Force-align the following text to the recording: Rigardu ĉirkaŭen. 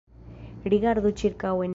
Rigardu 0.75 1.11
ĉirkaŭen. 1.23 1.69